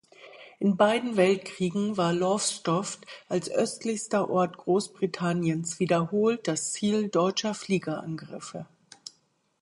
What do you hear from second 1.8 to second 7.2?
war Lowestoft als östlichster Ort Großbritanniens wiederholt das Ziel